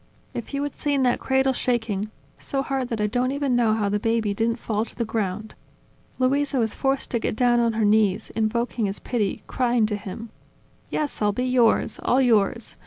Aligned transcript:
"If 0.33 0.51
you 0.55 0.63
had 0.63 0.79
seen 0.79 1.03
that 1.03 1.19
cradle 1.19 1.53
shaking, 1.53 2.09
so 2.39 2.63
hard 2.63 2.87
that 2.89 2.99
I 2.99 3.05
don't 3.05 3.31
even 3.31 3.55
know 3.55 3.75
how 3.75 3.87
the 3.87 3.99
baby 3.99 4.33
didn't 4.33 4.55
fall 4.55 4.83
to 4.83 4.95
the 4.95 5.05
ground! 5.05 5.53
Luisa 6.17 6.57
was 6.57 6.73
forced 6.73 7.11
to 7.11 7.19
get 7.19 7.35
down 7.35 7.59
on 7.59 7.73
her 7.73 7.85
knees, 7.85 8.31
invoking 8.31 8.87
his 8.87 8.97
pity, 8.97 9.43
crying 9.45 9.85
to 9.85 9.95
him: 9.97 10.31
"Yes, 10.89 11.21
I'll 11.21 11.33
be 11.33 11.45
yours, 11.45 11.99
all 12.01 12.19
yours!.. 12.19 12.77